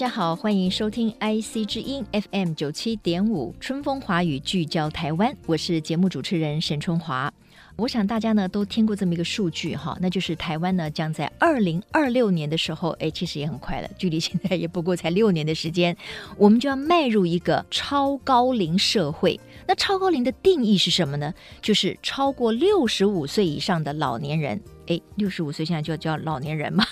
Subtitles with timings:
[0.00, 7.30] 大家好，欢迎收听 IC 之音 FM 九七点五春风华语聚焦台湾，我是节目主持人沈春华。
[7.76, 15.94] 我想大家呢都听过这么一个数据哈，那就是台湾呢将在二零二六年的时候，哎，其实也很快了，距离现在也不过才六年的时间，
[16.38, 19.38] 我们就要迈入一个超高龄社会。
[19.68, 21.34] 那超高龄的定义是什么呢？
[21.60, 24.58] 就是超过六十五岁以上的老年人。
[24.86, 26.86] 哎，六十五岁现在就要叫老年人嘛？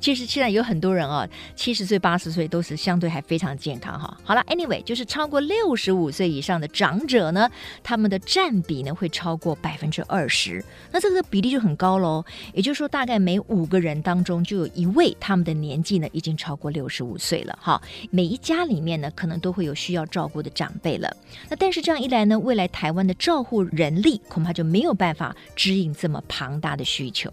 [0.00, 4.16] 其实现在有很多人啊，七十岁、八十岁都是相对还非常健康哈。
[4.24, 7.50] 好了，anyway，就是超过六十五岁以上的长者呢，
[7.82, 12.24] 他们的占比呢会超过百分之二十，那这个比例就很高喽。
[12.52, 17.80] 也就是说，大概每五个人当中就有一位，他们的年纪呢已经超过六十五岁了哈。
[18.10, 21.16] 每一家里面呢，可能都会有需要照顾的长辈了。
[21.48, 27.30] 那但是这样一来呢，未来台湾的照护人力恐怕就没有办法支应这么庞大的需求。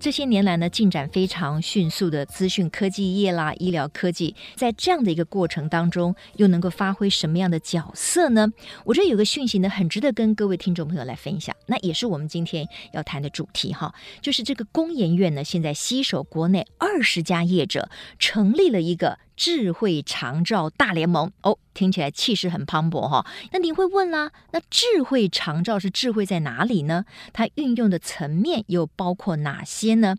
[0.00, 8.46] 这些年来呢，进展非常迅速的资讯科技业啦、医疗科技，在这样的一个过程当中，又能够发挥什么样的角色呢？
[8.84, 11.54] 我这有个讯息呢，很值得跟各位听众朋友来分享。
[11.66, 17.90] 那也是我们今天要谈的主题哈，就是这个工研院呢，现在携手国内二十家业者，
[18.20, 19.18] 成立了一个。
[19.38, 23.24] 智慧长照大联盟哦，听起来气势很磅礴哈。
[23.52, 27.04] 那你会问啦，那智慧长照是智慧在哪里呢？
[27.32, 30.16] 它运用的层面又包括哪些呢？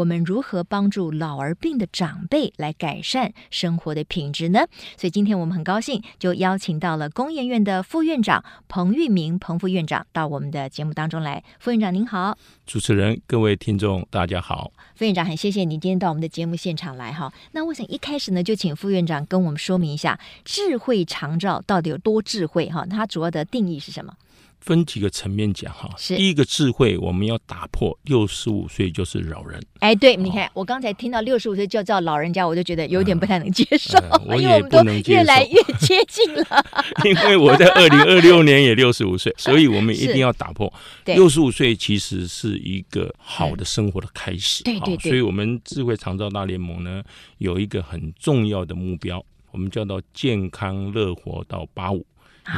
[0.00, 4.60] 我们如何帮助老而病的长辈来改善生活的品质呢？
[4.96, 11.44] 所以今天我们很高兴，就邀请到了工研院的副院长彭玉明彭副院长到我们的节目当中来。
[11.58, 14.72] 副院长您好，主持人各位听众大家好。
[14.94, 17.30] 副院长很谢谢你今天到我们的节目现场来哈。
[17.52, 22.86] 那我想一开始呢，就请副院长跟我们说明一下智慧长照到底有多智慧哈？
[22.86, 24.14] 它主要的定义是什么？
[24.60, 29.60] 分几个层面讲哈，是第一个智慧，我们要打破六十五岁就是老人。
[29.80, 36.66] 哎，对，你看我刚才听到六十五岁就叫老人家，我就觉得有点不太能接受，我也不能接受，因为我们都越来越接近了。
[37.04, 40.72] 因为我在二零二六年也六十五岁， 所以我们一定要打破。
[41.06, 44.62] 六十五岁其实是一个好的生活的开始。
[44.62, 47.02] 对对对，所以我们智慧长照大联盟呢，
[47.38, 52.04] 有一个很重要的目标，我们叫做健康乐活到八五。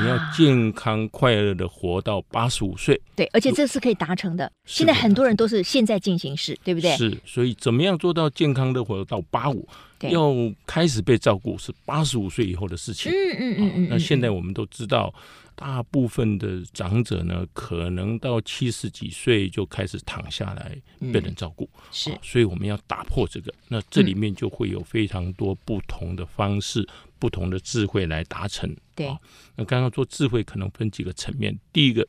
[0.01, 4.51] 你要健康快乐的活到八十五岁，对，而且这是可以达成的。
[4.65, 6.97] 现在很多人都是现在进行式，对不对？
[6.97, 9.69] 是，所以怎么样做到健康的活到八五？
[10.11, 10.33] 要
[10.67, 13.13] 开始被照顾是八十五岁以后的事情。
[13.13, 13.89] 嗯嗯嗯嗯。
[13.89, 15.15] 那现在我们都知道，
[15.55, 20.77] 大部分的长者呢，可能到七十几岁就开始躺下来
[21.13, 21.69] 被人照顾。
[21.91, 23.53] 是，所以我们要打破这个。
[23.69, 26.87] 那这里面就会有非常多不同的方式。
[27.19, 28.69] 不同的智慧来达成。
[28.97, 29.07] 对，
[29.55, 31.57] 那刚刚说智慧可能分几个层面。
[31.73, 32.05] 第一个，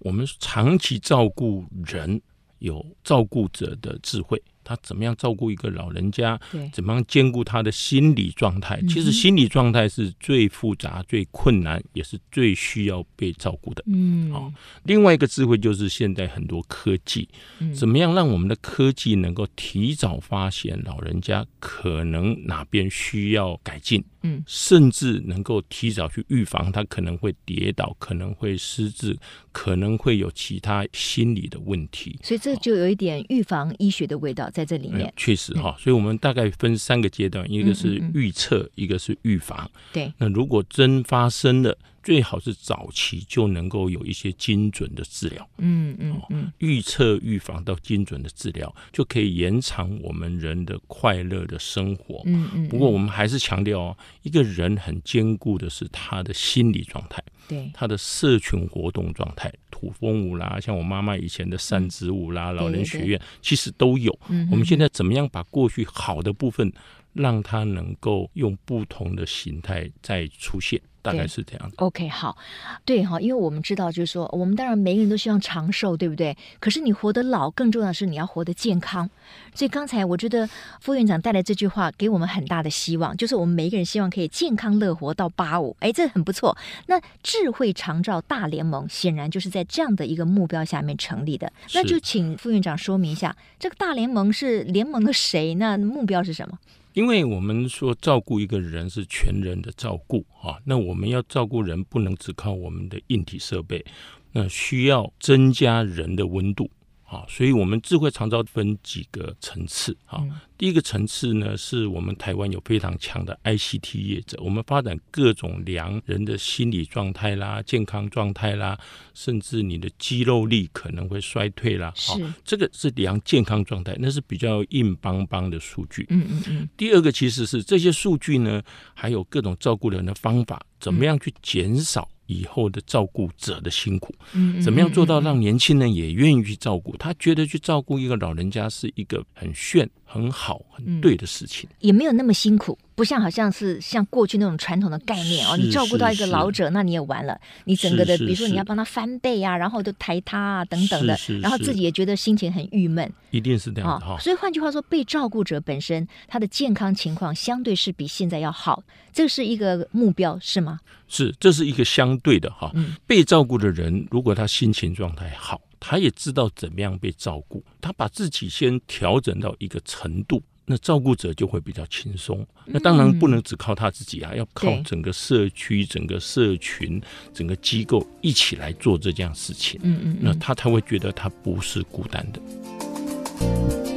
[0.00, 2.20] 我们长期照顾人，
[2.58, 4.38] 有照顾者的智慧。
[4.68, 6.38] 他怎么样照顾一个老人家？
[6.52, 8.78] 对，怎么样兼顾他的心理状态？
[8.82, 13.82] 其实心理状态是最复杂、最困难，也是最需要被照顾的。
[13.86, 14.52] 嗯，好。
[14.84, 17.26] 另外一个智慧就是现在很多科技，
[17.74, 24.04] 怎么样让我们的科技能够提早发现老人家可能哪边需要改进？
[24.22, 29.16] 嗯，甚至能够提早去预防他可能会跌倒，可能会失智，
[29.52, 32.18] 可能会有其他心理的问题。
[32.22, 34.50] 所以这就有一点预防医学的味道。
[34.50, 39.70] 在这里面，确实哈，所以我们大概分三个阶段，一个是预测，一个是预防。
[39.92, 41.76] 对，那如果真发生了，
[42.08, 45.46] 最好是早期就能够有一些精准的治疗。
[45.58, 52.22] 嗯嗯嗯，预测、预防到精准的治疗，就可以延长我们人的快乐的生活。
[52.24, 52.68] 嗯嗯。
[52.68, 59.52] 不过我们还是强调哦，一个人很坚固的是他的心理状态，对，他的社群活动状态。
[59.70, 64.18] 土风舞啦，像我妈妈以前的扇子舞啦，老人学院其实都有。
[64.50, 66.72] 我们现在怎么样把过去好的部分，
[67.12, 70.80] 让它能够用不同的形态再出现？
[71.12, 71.74] 大概是这样的。
[71.78, 72.36] OK，好，
[72.84, 76.36] 对哈，因为我们知道，就是说，我们当然每个人都希望长寿，对不对？
[76.60, 79.08] 可是你活得老，更重要的是你要活得健康。
[79.54, 80.48] 所以刚才我觉得
[80.80, 85.76] 副院长带来这句话，给我们很大的希望，就是我们每一个人希望可以健康乐活到八五。
[85.80, 86.56] 哎，这很不错。
[86.86, 91.52] 那智慧长照大联盟显然就是在这样的一个目标下面成立的。
[91.74, 95.54] 那就请副院长说明一下，这个大联盟是联盟的谁？
[95.54, 96.58] 那目标是什么？
[96.98, 103.84] 因为我们说照顾一个人是全人的照顾啊，那我们要照顾人，不能只靠我们的硬体设备，
[104.32, 106.68] 那需要增加人的温度。
[107.08, 110.22] 啊，所以我们智慧长照分几个层次啊。
[110.58, 118.78] 第一个层次呢，是我们台湾有非常强的 ICT 业者，我们发展各种量人的心理状态啦、健康状态啦，
[119.14, 121.90] 甚至你的肌肉力可能会衰退啦。
[121.96, 122.12] 是，
[122.44, 126.04] 这个是量健康状态，那是比较硬邦邦的数据。
[126.10, 126.68] 嗯嗯嗯。
[126.76, 128.62] 第二个其实是这些数据呢，
[128.92, 132.06] 还有各种照顾人的方法，怎么样去减少。
[132.28, 134.14] 以后的照顾者的辛苦，
[134.62, 136.96] 怎么样做到让年轻人也愿意去照顾？
[136.96, 142.76] 他觉得去照顾一个老人家是一个很炫、很好、很对的事情，也没有那么辛苦。
[142.94, 147.40] 不像好像是像过去那种传统的概念哦，你照顾到一个老者，那你也完了。
[147.64, 153.08] 你整个的，比如说你要帮他翻倍啊，然后就抬他啊等等的，然后自己也觉得心情很郁闷。
[153.30, 154.18] 一定是这样的哈。
[154.18, 158.82] 所以换句话说，被照顾者本身他的健康情况相对是比现在要好，
[159.12, 160.80] 这是一个目标是吗？
[161.06, 162.72] 是，这是一个相对的哈。
[163.06, 170.42] 被照顾的人如果他心情状态好，他也知道怎么样被照顾，他把自己先调整到一个程度。
[170.70, 172.46] 那照顾者就会比较轻松。
[172.66, 177.00] 那当然不能只靠他自己啊，要靠整个社区、整个社群、
[177.32, 179.80] 整个机构一起来做这件事情。
[179.82, 183.87] 嗯嗯，那他才会觉得他不是孤单的。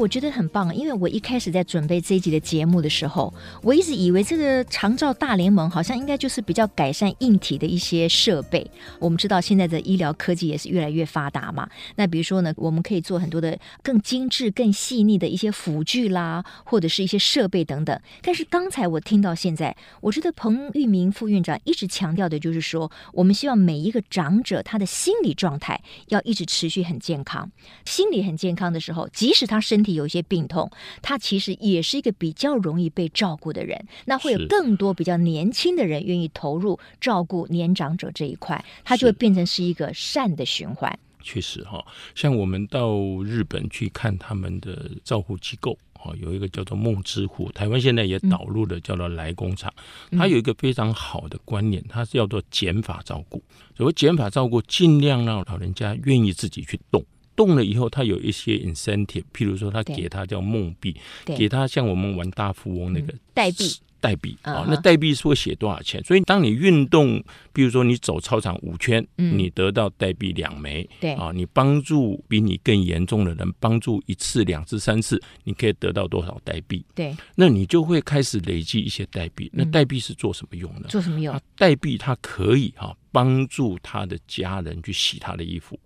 [0.00, 8.66] 我觉得很棒，因为我一开始在准备这一集的节目的时候，我一直以为这个长照大联盟好像应该就是比较改善硬体的一些设备。
[8.98, 18.00] 我们知道现在的医疗科技也是越来越发达嘛，那比如说呢，我们可以做很多的更精致、更细腻的一些辅具啦，或者是一些设备等等。
[18.22, 27.52] 但是刚才我听到现在，我觉得彭玉明副院长一直强调的就是说，我们希望每一个长者他的心理状态要一直持续很健康，
[27.84, 30.70] 心理很健康的时候，即使他身体有一些病痛，
[31.02, 33.86] 他其实也是一个比较容易被照顾的人。
[34.06, 40.98] 那会有更多比较年轻的人愿意投入照顾年长者这一块，他就会变成是一个善的循环。
[41.22, 41.84] 确实哈，
[42.14, 49.70] 像我们到日本去看他们的照护机构，哈，有一个叫做梦之湖，台湾现在也导入了叫做来工厂，
[50.12, 53.42] 它有一个非常好的观念，它是叫做减法照顾。
[53.76, 57.04] 所谓减法照顾，尽量让老人家愿意自己去动。
[57.40, 60.94] 动了以后，他有一些 incentive，譬如说，他给他叫梦币，
[61.24, 63.64] 给他像我们玩大富翁那个代币，
[63.98, 66.04] 代币啊，那代币是会写多少钱？
[66.04, 76.84] 所以当你运动，比如说你走操场五圈，你得到代币两枚，对啊，你帮助比你更严重的人，帮助一次、两次、三次，你可以得到多少代币？
[76.94, 79.50] 对，那你就会开始累积一些代币。
[79.54, 80.88] 那代币是做什么用的？
[80.90, 81.40] 做什么用？
[81.56, 85.80] 代币它可以哈帮助他的家人去洗他的衣服。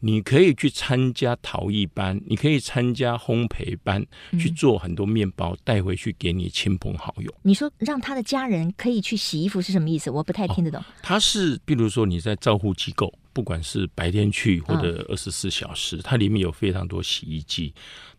[0.00, 4.04] 你可以去参加陶艺班，你可以参加烘焙班，
[4.38, 7.34] 去做很多面包带回去给你亲朋好友。
[7.42, 10.10] 你说让他的家人可以去洗衣服是什么意思？
[10.10, 10.80] 我不太听得懂。
[10.80, 13.12] 哦，他是，比如说你在照护机构。
[13.32, 17.74] 不管是白天去或者二十四小时，它里面有非常多洗衣机，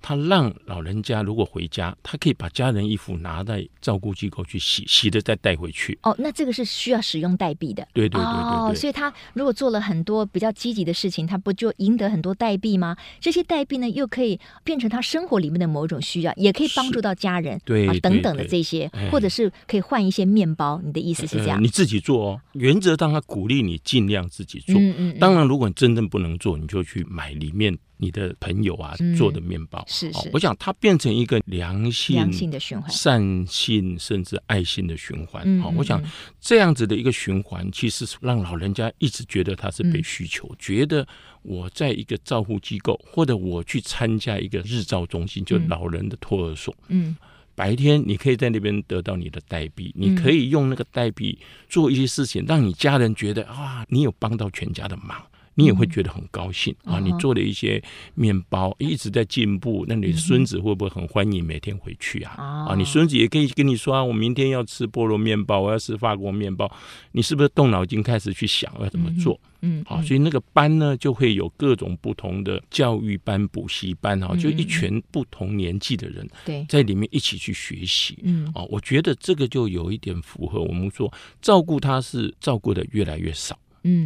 [0.07, 5.99] 它让老人家如果回家，他可以把家人衣服拿在照顾机构去洗，洗的再带回去。
[6.03, 7.85] 哦，那这个是需要使用代币的。
[7.91, 12.95] 对对对对，对，哦，所以他如果做了很多比较积极的事情，他不就赢得很多代币吗？
[13.19, 20.79] 这些代币呢，又可以变成他生活里面的某种需要，也可以帮助到家人，对，啊，等等的这些，或者是可以换一些面包。
[20.85, 21.57] 你的意思是这样？
[21.57, 24.73] 呃，你自己做哦，原则上他鼓励你尽量自己做。
[24.79, 25.19] 嗯嗯。
[25.19, 29.83] 当然，如果你真正不能做，你就去买里面你的朋友啊做的面包。
[29.87, 35.59] 是是，我想它变成一个良性、良性的循环、善性甚至爱心的循环。
[35.59, 36.01] 好，我想
[36.39, 41.07] 这样子的一个循环，其实是让老人家一直觉得他是被需求，觉得
[41.41, 46.75] 我在一个照护机构，或者我去参加一个日照中心，就老人的托儿所。
[46.87, 47.15] 嗯。
[47.55, 51.35] 白天你可以在那边得到你的代币，你可以用那个代币
[51.67, 55.19] 做一些事情，让你家人觉得啊，你有帮到全家的忙。
[55.57, 56.99] 你也会觉得很高兴啊！
[56.99, 57.83] 你做了一些
[58.13, 62.35] 面包，一直在进步，那你孙子会不会很欢迎每天回去啊？
[62.69, 66.71] 啊，你孙子也可以跟你说啊，我明天要吃菠萝面包，我要吃法国面包，
[67.11, 69.39] 你是不是动脑筋开始去想要怎么做？
[69.61, 78.19] 嗯，好，所以那个班呢，就会有各种不同的教育班、补习班啊，就一群不同年纪的人对在里面一起去学习。
[78.21, 81.11] 嗯，啊，我觉得这个就有一点符合我们说，
[81.41, 83.57] 照顾他是照顾的越来越少。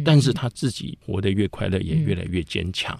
[0.04, 2.98] 但是他自己活得越快乐，也越来越坚强。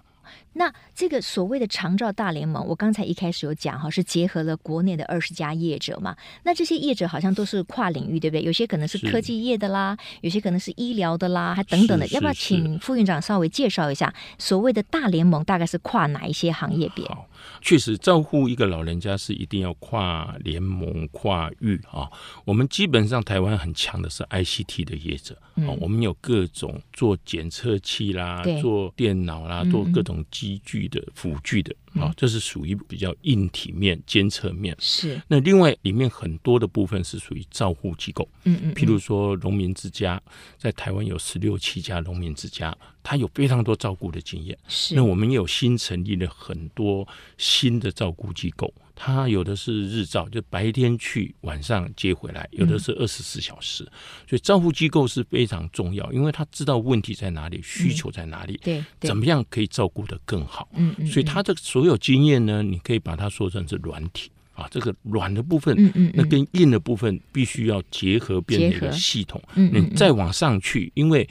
[0.55, 6.15] 那这个所谓的长照大联盟，我刚才一开始有讲哈，是结合了国内的二十家业者嘛。
[6.43, 8.43] 那这些业者好像都是跨领域，对不对？
[8.43, 12.07] 有些可能是科技业的啦，有些可能是医疗的啦，还等等的。
[12.09, 17.05] 要不要请副院长稍微介绍一下所谓的大联盟大概是跨哪一些行业别？
[17.07, 17.27] 好，
[17.63, 22.09] 确实照顾一个老人家是一定要跨联盟、跨域啊。
[22.45, 30.23] 我们基本上台湾很强的是 ICT 的业者，嗯，我们有各种做检测器啦，做电脑啦，做各种。
[30.43, 34.77] 机具的辅具的啊，这是属于比较硬体面监测面。
[34.81, 38.29] 是那另外里面很多的部分是属于照护机构。
[38.43, 40.21] 嗯嗯，譬如说农民之家，
[40.59, 44.59] 在台湾有十六七家农民之家，它有非常多照顾的经验。
[44.67, 47.07] 是那我们也有新成立了很多
[47.39, 48.75] 新的照顾机构。
[49.05, 53.91] 它有的是日照，就白天去，晚上接回来；有的是二十四小时，嗯、
[54.29, 60.69] 所以照护机构是非常重要，因为他知道问题在哪里，需求在哪里，嗯、对，对，怎么样可以照顾得更好。
[60.75, 69.43] 嗯，嗯，所以他的所有经验呢，你可以把它说成是软体啊，这个软的部分，嗯嗯，那跟硬的部分必须要结合，变成一个系统。
[69.57, 71.29] 嗯，你再往上去，因为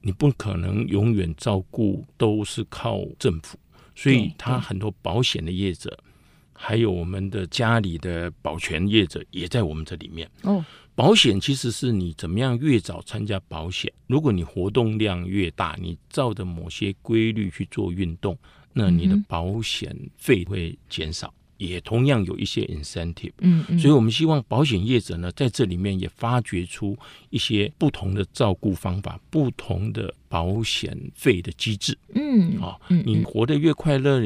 [0.00, 3.56] 你不可能永远照顾都是靠政府，
[3.94, 5.96] 所以他很多保险的业者。
[6.64, 10.64] 还有我们的家里的保全业者也在我们这里面哦。
[10.94, 18.38] 保险其实是你怎么样越早参加保险，如果你活动量越大，你照着某些规律去做运动，
[18.72, 23.32] 那你的保险费会减少，也同样有一些 incentive。
[23.40, 23.78] 嗯嗯。
[23.78, 26.96] 所以我们希望保险业者呢，在这里面也发掘出
[27.28, 30.14] 一些不同的照顾方法，不同的。
[30.34, 34.20] 保险费的机制，嗯，啊，你活得越快乐，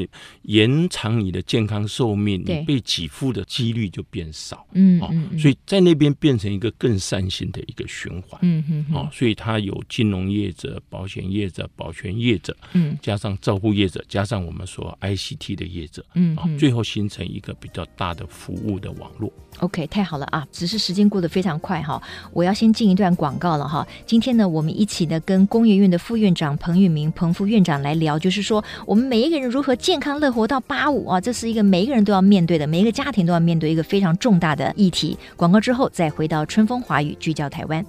[0.45, 19.31] 延长你的健康寿命，你被给付的几率就变少，嗯，啊，所以在那边变成一个更善性的一个循环，嗯嗯，啊，所以它有金融业者、保险业者、保全业者，嗯，加上照顾业者，加上我们说 ICT 的业者，嗯，啊，最后形成一个比较大的服务的网络。
[19.59, 20.47] OK，太好了啊！
[20.53, 22.01] 只是时间过得非常快哈，
[22.33, 23.85] 我要先进一段广告了哈。
[24.07, 35.19] 今天呢，我们一起呢跟工研院的副院长彭玉明彭副院长来聊，就是说我们每一个人如何健康乐活到八五啊，这是一个每一个人都要面对的，每一个家庭都要面对一个非常重大的议题。
[35.37, 37.85] 广告之后再回到春风华语聚焦台湾。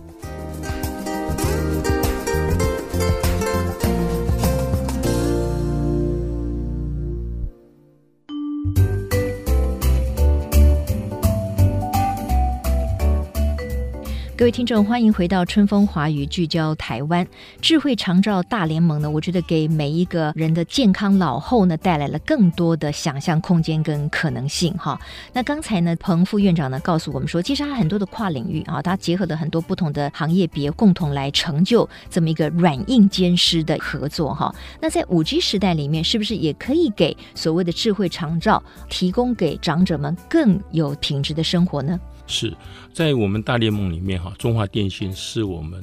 [14.39, 17.27] 各位听众，欢迎回到春风华语聚焦台湾
[17.59, 19.11] 智慧长照大联盟呢。
[19.11, 24.97] 我觉得给每一个人的健康老后呢，带来了更多的想象空间跟可能性哈。
[25.33, 34.55] 那刚才呢，彭副院长呢告诉我们说，其实他很多的跨领域啊，他结合了很多不同的行业别，共同来成就这么一个软硬兼施的合作哈。
[34.79, 41.99] 那在五 G 时代里面，是不是也可以给所谓的智慧长照提供给长者们更有品质的生活呢？
[42.29, 42.55] 是
[42.93, 45.81] 在我们大联盟里面哈，中华电信是我们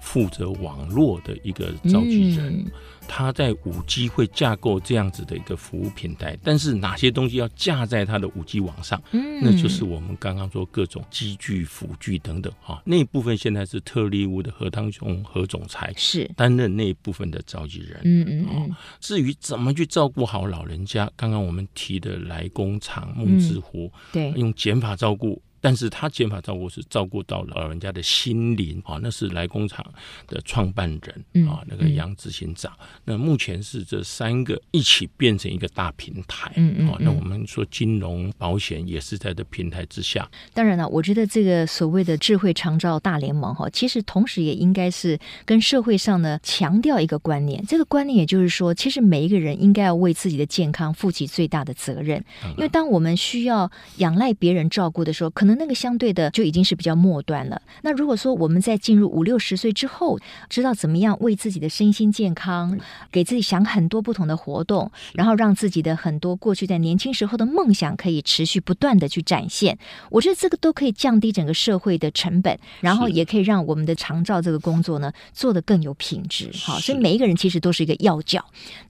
[0.00, 2.64] 负责网络的一个召集人，
[3.08, 18.76] 他在五 G 会架构这样子的一个服务平台，但是哪些东西要架在它的五 G 网上，那就是我们刚刚说各种机具、辅具等等哈，那一部分现在是特力屋的何汤雄何总裁是担任那一部分的召集人，嗯嗯嗯。
[19.00, 25.42] 至于怎么去照顾好老人家，刚刚我们提的来工厂、梦之湖，对，用减法照顾。
[25.66, 29.84] 但是他减法照顾是照顾到老人家的心灵啊，那是来工厂
[30.28, 32.72] 的创办人啊，那个杨执行长。
[33.04, 36.50] 那目前是这三个一起变成一个大平台
[36.88, 36.94] 啊。
[37.00, 40.30] 那我们说金融保险也是在这平台之下。
[40.54, 47.60] 当然了，我觉得这个所谓的智慧长照大联盟哈，其实同时也应该是跟社会上呢强调一个观念。
[47.66, 52.24] 这个观念也就是说，其实每一个人应该要为自己的健康负起最大的责任。
[52.56, 55.55] 因为当我们需要仰赖别人照顾的时候，可能。
[55.56, 57.60] 那个相对的就已经是比较末端了。
[57.82, 62.78] 那如果说我们在进入五六十岁之后，知道怎么样为自己的身心健康，
[63.10, 69.78] 给自己想很多不同的活动，然后让自己的很多过去在年轻时候的梦想可以持续不断的去展现，
[70.10, 76.50] 我觉得这个都可以降低整个社会的成本，然后也可以让我们的长照这个工作呢做得更有品质。
[76.64, 78.44] 好，所以每一个人其实都是一个要角。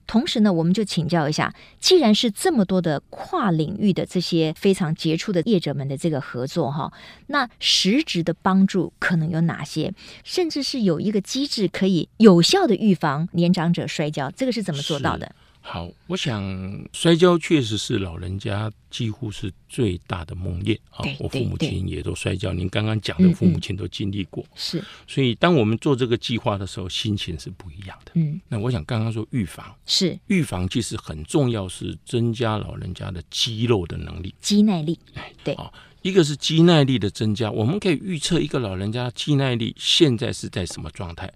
[0.05, 6.56] 同时呢，我们就请教一下，既然是这么多的跨领域的这些非常杰出的业者们的这个合作。
[6.57, 6.91] 做哈，
[7.27, 9.93] 那实质的帮助可能有哪些？
[10.23, 15.31] 甚至是有一个机制可以有效的预防年长者摔跤，这个是怎么做到的？
[15.69, 16.41] 好，我想
[16.93, 21.03] 摔跤确实是老人家几乎是最大的梦魇啊！
[21.19, 24.81] 我父母亲也都摔跤，您刚刚讲的父母亲都经历过，是。
[25.05, 28.13] 所以当我们做这个计划的时候，心情是不一样的。
[28.15, 34.97] 嗯，那我想刚刚说预防是预防，其实很重要，是增加老人家的肌肉的能力、肌耐力。
[35.15, 35.69] 哎，对啊，
[36.01, 41.29] 一个是肌耐力的增加，我们可以预测一个老人家肌耐力现在是在什么状态。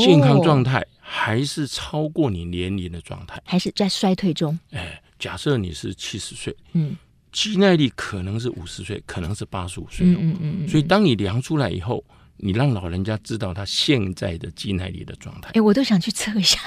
[0.00, 4.56] 健康状态还是超过你年龄的状态，还是在衰退中？
[4.70, 6.96] 哎，假设你是七十岁，嗯，
[7.32, 12.04] 肌耐力可能是五十岁，可能是八十五岁，嗯嗯嗯，所以当你量出来以后，
[12.36, 15.50] 你让老人家知道他现在的肌耐力的状态。
[15.54, 16.60] 哎，我都想去测一下。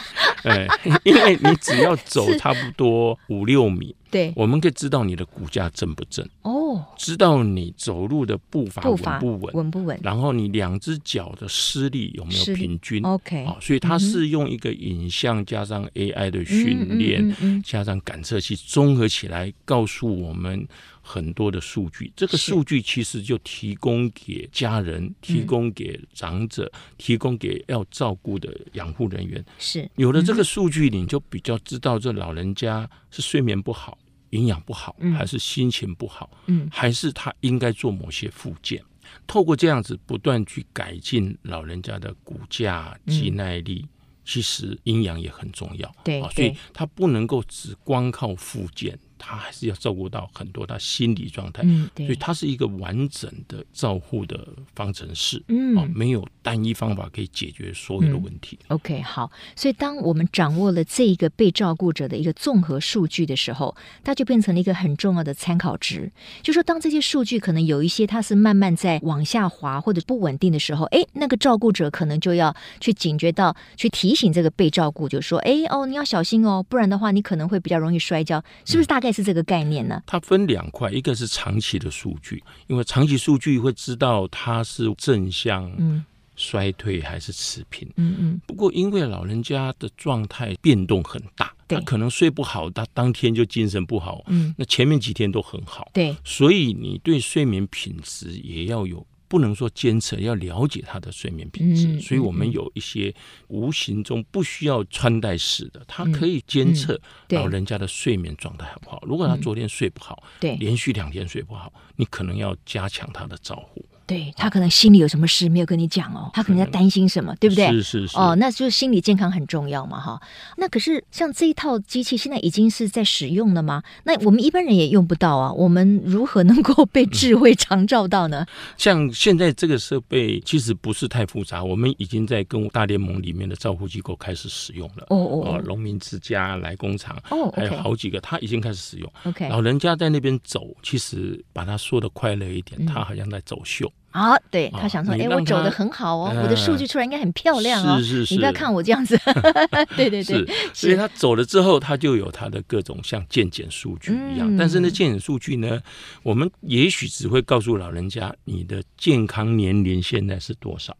[0.43, 0.67] 哎，
[1.03, 3.95] 因为你只要走差不多五六米。
[4.11, 20.67] 对，我们可以知道你的骨架正不正哦，知道你走路的步伐稳不稳，稳不稳，然后你两只脚的施力有没有平均？OK，啊，所以它是用一个影像加上 AI 的训练，加上感测器综合起来，告诉我们
[21.01, 22.11] 很多的数据。
[22.15, 29.43] 这个数据其实就提供给家人，提供给长者，提供给要照顾的养护人员。
[29.59, 29.89] 是。
[29.95, 33.97] 有了这个数据，你就比较知道这老人家是睡眠不好。
[34.31, 38.83] 营养不好，还是心情不好，嗯，还是他应该做某些复健？
[39.25, 43.87] 透过这样子不断去改进老人家的骨架、肌耐力，
[44.25, 45.89] 其实营养也很重要。
[46.03, 48.99] 对，所以他不能够只光靠复健。
[49.17, 58.57] 他还是要照顾到很多他心理状态，嗯，对，所以他是一个完整的照护的方程式，嗯，哦，没有单一方法可以解决所有的问题。
[58.69, 66.11] 嗯，OK，好，所以当我们掌握了这一个被照顾者的一个综合数据的时候，它就变成了一个很重要的参考值。
[66.43, 79.15] 就说当这些数据可能有一些它是慢慢在往下滑或者不稳定的时候，哎，那个照顾者可能就要去警觉到，去提醒这个被照顾，就说，哎，哦，你要小心哦，不然的话你可能会比较容易摔跤，是不是大概？
[79.15, 80.03] 是这个概念呢？
[80.05, 86.03] 它分两块，一个是长期的数据，因为长期数据会知道它是正向嗯
[86.35, 87.89] 衰退还是持平。
[87.95, 88.41] 嗯嗯。
[88.45, 94.21] 不过因为老人家的状态变动很大，他可能睡不好，他当天就精神不好。
[94.27, 94.53] 嗯。
[94.57, 95.89] 那前面几天都很好。
[95.93, 96.13] 对。
[96.25, 99.05] 所以你对睡眠品质也要有。
[99.35, 103.13] 不能说监测，要了解他的睡眠品质，嗯、所以我们有一些
[103.49, 106.97] 无形中不需要穿戴式的，它可以监测
[107.31, 109.03] 老人家的睡眠状态好不好。
[109.05, 113.85] 如果他昨天睡不好，对，连续两天睡不好，你可能要加强他的照护。
[114.07, 117.67] 对，他可能心里有什么事没有跟你讲哦，他可能在担心什么，对不对？
[117.71, 118.17] 是是是。
[118.17, 120.21] 哦，那就是心理健康很重要嘛，哈。
[120.57, 123.81] 那可是像这一套机器现在已经是在使用了吗？
[124.03, 125.51] 那我们一般人也用不到啊。
[125.51, 128.45] 我们如何能够被智慧长照到呢？
[128.77, 135.07] 像现在这个设备其实不是太复杂，我们已经在跟大联盟里面的照护机构开始使用了。
[135.09, 135.61] 哦哦哦。
[135.65, 139.11] 农民之家、来工厂，哦，还有好几个，他已经开始使用。
[139.23, 139.49] OK。
[139.49, 143.91] 老人家在那边走，其实把他说的快乐一点，他好像在走秀。
[144.15, 147.99] 啊，对他想说，哎，我走的很好哦，我的数据出来应该很漂亮哦。
[147.99, 149.19] 是是是，你不要看我这样子。
[149.97, 154.55] 对对对，所以他走了之后，他就有他的各种像健检数据一样。
[154.55, 155.81] 但是呢，健检数据呢，
[156.23, 160.95] 我们也许只会告诉老人家你的健康年龄现在是多少，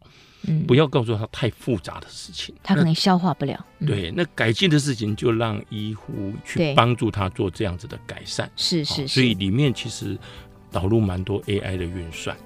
[0.46, 3.64] 嗯不要告诉他太复杂的事情，他可能消化不了。
[3.86, 8.50] 对，那改进的事情就让医护去帮助他做这样子的改善。
[8.56, 10.18] 是是，所以里面其实
[10.70, 12.36] 导入蛮多 AI 的运算。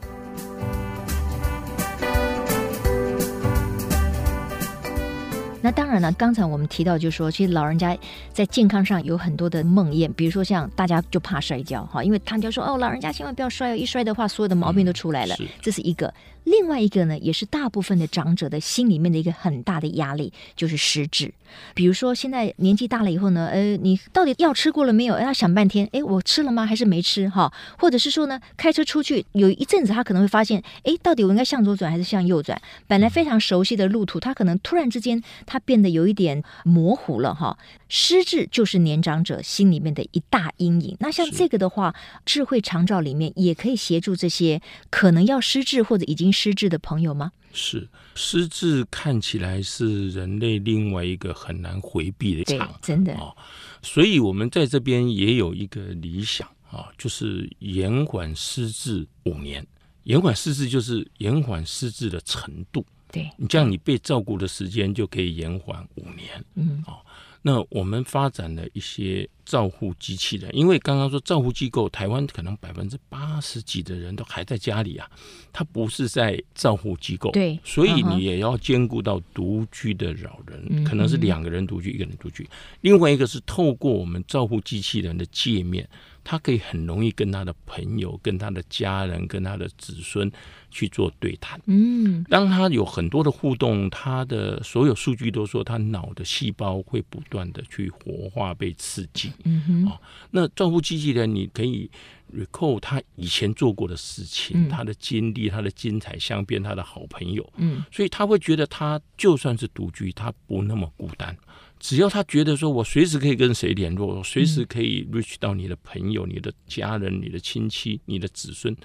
[5.71, 7.97] 那当然了，刚才我们提到，就是说，其实老人家
[8.33, 16.13] 在健康上有很多的梦魇，比如说像大家就怕摔跤哈，因为他们就说哦，老人家千万不要摔哦，一摔的话，所有的毛病都出来了，嗯、这是一个。
[16.45, 21.33] 另外一个呢，也是大部分的长者的心里面的一个很大的压力，就是失智。
[21.75, 25.19] 比如说现在年纪大了以后呢，呃，你到底药吃过了没有？
[25.19, 26.65] 要想半天，哎，我吃了吗？
[26.65, 27.29] 还是没吃？
[27.29, 32.61] 哈，或者是说呢，开车出去有一阵子，他可能会发现，哎，到底我应该向左转还是向右转？
[32.87, 37.59] 本来非常熟悉的路途，他可能突然之间，他变得有一点模糊了，哈。
[37.93, 40.97] 失智就是年长者心里面的一大阴影。
[41.01, 41.93] 那像这个的话，
[42.25, 47.33] 智慧长照里面也可以协助这些可能要失智或者已经失智的朋友吗？
[47.53, 53.35] 是，失智看起来是人类另外一个很难回避的场，真的啊。
[53.83, 59.67] 所以我们在这边也有一个理想啊，就是延缓失智五年。
[60.05, 62.85] 延缓失智就是延缓失智的程度。
[63.13, 66.45] 对，你这样，你被照顾的时间就可以延缓五年。
[66.55, 66.99] 嗯，哦。
[67.43, 75.11] 那我们发展了一些照护机器人，因为刚刚说照护机构，台湾可能百分之八十几的人都还在家里啊，
[75.53, 82.49] 他不是在照护机构，对，所以你也要兼顾到独居的老人，嗯、可能是两个人独居，一个人独居，
[82.83, 85.89] 另外一个是透过我们照护机器人的界面。
[86.23, 90.31] 他可以很容易跟他的朋友、跟他的家人、跟他的子孙
[90.71, 91.61] 去做对谈。
[91.67, 99.33] 嗯，当他有很多的互动，他的所有数据都说他脑的细胞会不断的去活化、被刺激。
[99.45, 99.99] 嗯哼，哦，
[100.31, 101.91] 那照顾机器人，你可以
[102.33, 107.53] recall 他以前做过的事情、嗯、他的经历、他的精彩相片、他的好朋友。
[107.57, 111.37] 嗯，所以他会觉得他就算是独居，他不那么孤单。
[111.81, 118.77] 只要他觉得说，我随时可以跟谁联络，我随时可以 reach 到你的朋友、你的家人、你的亲戚、你的子孙，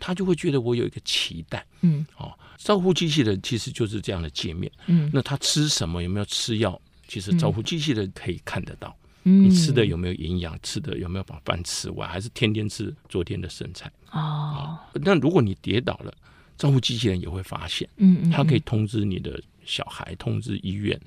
[0.00, 1.64] 他就会觉得我有一个期待。
[1.82, 4.70] 嗯，哦，照护机器人其实就是这样的界面。
[4.86, 6.02] 嗯，那他吃什么？
[6.02, 6.78] 有没有吃药？
[7.06, 8.94] 其实照护机器人可以看得到。
[9.22, 10.58] 嗯，你吃的有没有营养？
[10.60, 12.08] 吃的有没有把饭吃完？
[12.08, 13.88] 还是天天吃昨天的剩菜？
[14.10, 16.12] 哦，那如果你跌倒了，
[16.58, 17.88] 照护机器人也会发现。
[17.98, 21.00] 嗯嗯，他可以通知你的小孩，通知医院。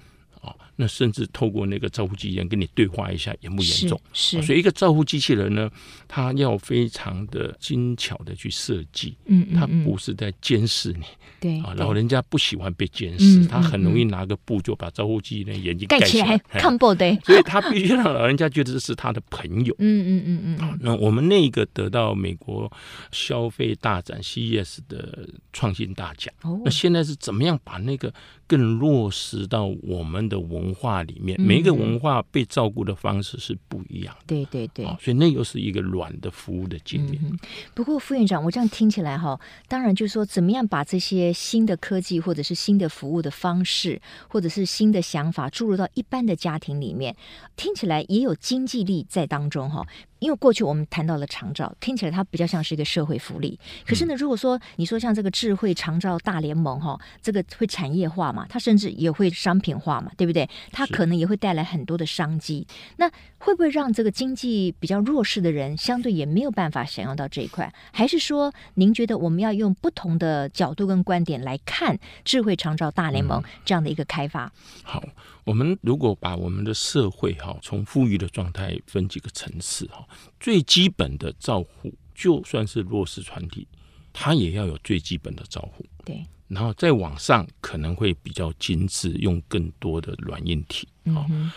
[0.43, 3.99] 啊，那甚至透过那个照护机器人跟你对话一下，严不严重？
[4.11, 5.69] 是，是，所以一个照护机器人呢，
[6.07, 11.05] 它要非常的精巧的去设计，嗯，它不是在监视你，
[11.39, 22.71] 对啊，老人家不喜欢被监视，他很容易拿个布就把照护机器人眼睛盖起来，看不得，所以他必须让老人家觉得这是他的朋友，嗯嗯嗯嗯，啊，那我们那个得到美国
[23.11, 26.33] 消费大展 CES 的创新大奖，
[26.65, 28.13] 那现在是怎么样把那个
[28.53, 34.21] 更落实到我们的文化里面，每一个文化被照顾的方式是不一样的。
[34.27, 37.19] 对对对，所以那又是一个软的服务的经验。
[37.23, 37.39] 嗯。
[37.73, 47.15] 不过副院长，我这样听起来哈，当然就是说，怎么样把这些新的科技或者是新的服务的方式，或者是新的想法注入到一般的家庭里面，
[47.55, 49.83] 听起来也有经济力在当中哈。
[50.23, 53.59] 因为过去我们谈到了长照，听起来它比较像是一个社会福利。
[53.85, 60.49] 可是呢，如果说你说像这个智慧长照大联盟哈，这个会产业化嘛，它甚至也会商品化嘛，对不对？
[60.71, 62.65] 它可能也会带来很多的商机。
[62.95, 67.73] 那会不会让这个经济比较弱势的人相对也没有办法享用到这一块？
[67.91, 74.45] 还是说，您觉得我们要用不同的角度跟观点来看智慧长照大联盟这样的一个开发？
[74.45, 74.51] 嗯、
[74.83, 75.03] 好。
[75.45, 80.07] 我们如果把我们的社会哈从富裕的状态分几个层次哈，
[80.39, 83.67] 最基本的照护，就算是弱势团体，
[84.11, 85.85] 他也要有最基本的照护。
[86.05, 90.87] 对，然后再往上可能会比较精致，用更多的软硬体。
[91.05, 91.51] 嗯哼，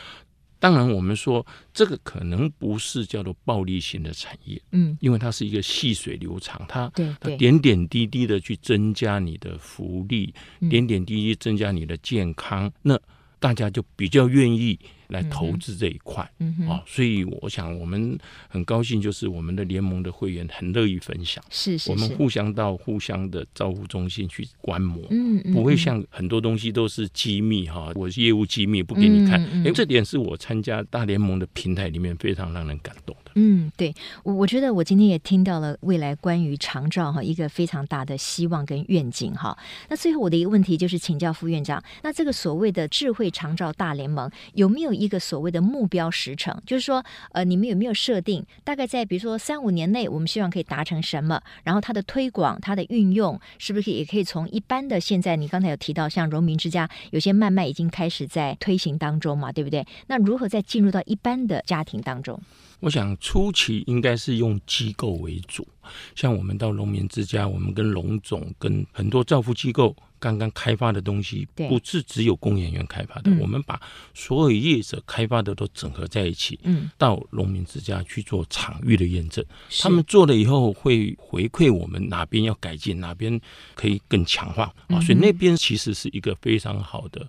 [0.59, 6.91] 当然我们说这个可能不是叫做暴利型的产业，嗯，因为它是一个细水流长，它
[7.21, 10.35] 它点点滴滴的去增加你的福利，
[10.71, 13.01] 点点滴滴增加你的健康，那。
[13.39, 33.26] 大家就比较愿意来投资这一块，啊、嗯嗯哦，所以我想我们很高兴，就是我们的联盟的会员很乐意分享，是是是，我们互相到互相的招呼中心去观摩，嗯，嗯，不会像很多东西都是机密哈，我是业务机密不给你看，哎、嗯嗯，这点是我参加大联盟的平台里面非常让人感动的。
[33.39, 39.57] 嗯，对，我我觉得我今天也听到了未来关于长照哈一个非常大的希望跟愿景哈。
[39.91, 46.59] 那最后我的一个问题就是请教副院长，那这个所谓的智慧长照大联盟有没有一个所谓的目标时程？
[46.65, 51.39] 就是说，呃，你们有没有设定大概在比如说三五年内，我们希望可以达成什么？
[51.63, 59.87] 然后它的推广、它的运用，是不是也可以从一般的现在你刚才有提到像荣民之家，有些慢慢已经开始在推行当中嘛，对不对？
[60.07, 62.41] 那如何再进入到一般的家庭当中？
[62.81, 65.67] 我想初期应该是用机构为主，
[66.15, 73.81] 像我们到农民之家，我们跟龙总、跟很多照护机构刚刚开发的东西，不是只有工研院开发的，我们把
[74.15, 79.45] 所有业者开发的都整合在一起，嗯，到农民之家去做场域的验证，
[79.81, 83.41] 他们做了以后会回馈我们哪边要改进，哪边
[83.75, 87.29] 可以更强化啊，所以那边其实是一个非常好的。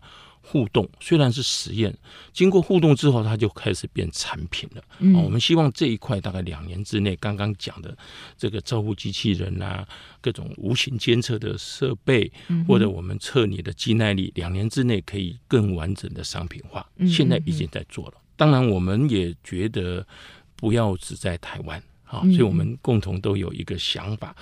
[0.49, 1.93] 互动虽然是实验，
[2.31, 4.81] 经过互动之后，它就开始变产品了。
[4.99, 7.95] 嗯，我们希望这一块大概两年之内，刚刚讲的
[8.37, 9.85] 这个照护机器人啊，
[10.21, 12.31] 各种无形监测的设备，
[12.65, 16.87] 或者我们测你的肌耐力，两年之内可以更完整的商品化。
[17.09, 18.13] 现在已经在做了。
[18.37, 20.07] 当然，我们也觉得
[20.55, 24.33] 不要只在台湾啊，所以我们共同都有一个想法。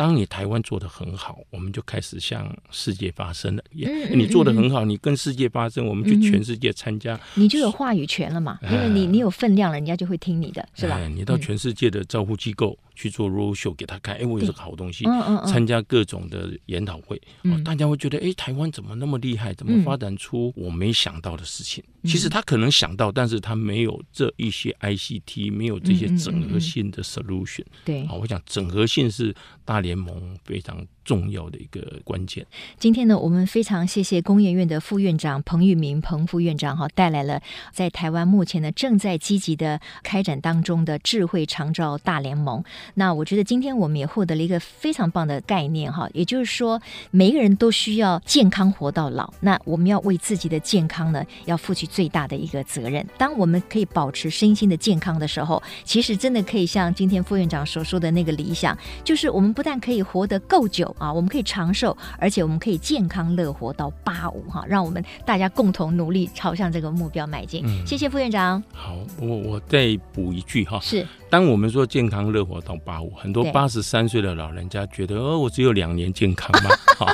[0.00, 3.62] 当你台湾做的很好，我们就开始向世界发声了。
[3.72, 8.58] 嗯嗯嗯，你做的很好，你跟世界发声，我们去全世界参加，你就有话语权了嘛？
[8.62, 10.98] 因为你你有分量了，人家就会听你的，是吧？
[11.06, 19.54] 你到全世界的照护机构去做 roadshow 给他看，哎，我有这个好东西，嗯嗯嗯、参加各种的研讨会，哦、大家会觉得，哎，台湾怎么那么厉害？
[19.54, 21.82] 怎么发展出我没想到的事情？
[22.02, 27.64] 嗯、其实他可能想到，但是他没有这一些 ICT，没有这些整合性的 solution。
[27.86, 29.34] 对，啊，我想整合性是
[29.64, 32.46] 大联盟非常重要的一个关键。
[32.78, 37.40] 今天呢，我们非常谢谢工研院的副院长彭玉明彭副院长哈，带来了
[37.72, 42.62] 在台湾目前呢正在积极的开展当中的智慧长照大联盟。
[42.94, 49.32] 那我觉得今天我们也获得了一个非常棒的概念哈，也就是说每一个人都需要健康活到老。
[49.40, 53.06] 那我们要为自己的健康呢，要负起最大的一个责任。
[53.16, 64.64] 当我们可以保持身心的健康的时候，其实真的可以像今天副院长所说的那个理想，就是我们不但可以活得够久啊，我们可以长寿，而且我们可以健康乐活到八五哈。
[64.68, 67.64] 让我们大家共同努力，朝向这个目标迈进。
[67.66, 68.62] 嗯、谢谢副院长。
[68.72, 71.04] 好，我我再补一句哈，是。
[71.30, 76.70] 当我们说健康乐活到八五，很多八十三岁的老人家觉得，哦，我只有两年健康嘛？
[76.98, 77.06] 好，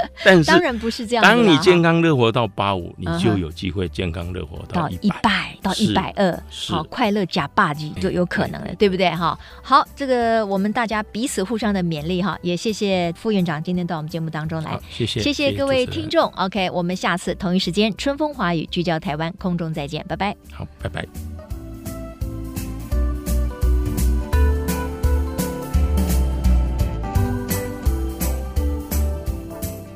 [0.24, 1.22] 但是当然不是这样。
[1.22, 9.10] 当你健康乐活到八五，你就有机会健康乐活到一百，到一百二，好，快乐加八级就有可能了，对不对？
[9.10, 16.30] 哈，好，这个我们大家彼此互相的勉励哈，也谢谢副院长今天到我们节目当中来，谢谢，谢谢各位听众。
[16.36, 20.36] OK，我们下次同一时间春风华语聚焦台湾空中再见，拜拜。
[20.52, 21.31] 好，拜拜。